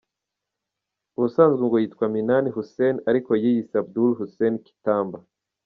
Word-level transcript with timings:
Ubusanzwe 1.17 1.61
ngo 1.65 1.77
yitwa 1.83 2.05
Minani 2.13 2.49
Hussein, 2.55 2.95
ariko 3.09 3.31
yiyise 3.43 3.73
Abdul 3.81 4.11
Hussein 4.19 4.55
Kitamba. 4.65 5.17